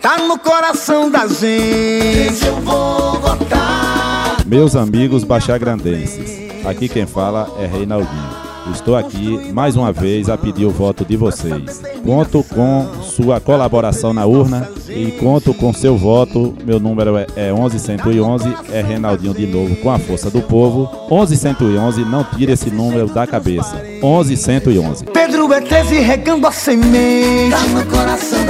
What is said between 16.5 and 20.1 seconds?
Meu número é, é 1111. é Reinaldinho de novo com a